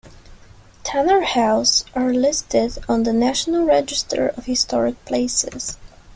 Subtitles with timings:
[0.83, 5.77] Tanner House are listed on the National Register of Historic Places.